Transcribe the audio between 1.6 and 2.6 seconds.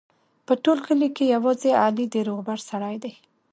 علي د روغبړ